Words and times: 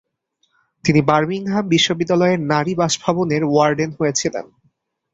তিনি 0.83 0.99
বার্মিংহাম 1.01 1.65
বিশ্ববিদ্যালয়ের 1.67 2.39
নারী 2.51 2.73
বাসভবনের 2.75 3.43
ওয়ার্ডেন 3.45 3.91
হয়েছিলেন। 3.99 4.45